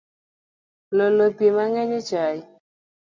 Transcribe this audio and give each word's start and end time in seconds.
Iolo 0.95 1.25
pii 1.37 1.55
mangeny 1.55 1.93
e 1.99 2.01
chai 2.09 2.39